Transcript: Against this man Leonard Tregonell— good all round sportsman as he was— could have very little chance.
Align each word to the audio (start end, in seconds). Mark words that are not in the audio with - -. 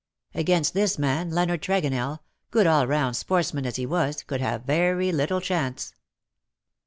Against 0.33 0.73
this 0.73 0.97
man 0.97 1.29
Leonard 1.29 1.61
Tregonell— 1.61 2.21
good 2.49 2.65
all 2.65 2.87
round 2.87 3.15
sportsman 3.15 3.67
as 3.67 3.75
he 3.75 3.85
was— 3.85 4.23
could 4.23 4.41
have 4.41 4.63
very 4.63 5.11
little 5.11 5.39
chance. 5.41 5.93